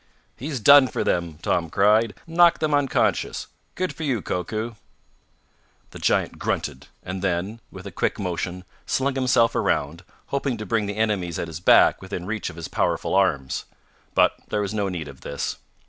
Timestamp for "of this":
15.07-15.57